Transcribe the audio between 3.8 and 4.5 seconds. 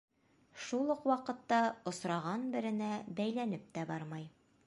бармай.